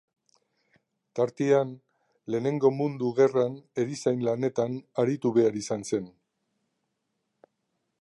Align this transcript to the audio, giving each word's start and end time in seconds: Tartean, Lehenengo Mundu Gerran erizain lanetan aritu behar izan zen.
Tartean, 1.19 1.73
Lehenengo 2.35 2.73
Mundu 2.79 3.11
Gerran 3.21 3.61
erizain 3.85 4.27
lanetan 4.31 4.81
aritu 5.05 5.37
behar 5.39 5.63
izan 5.65 5.89
zen. 5.93 6.13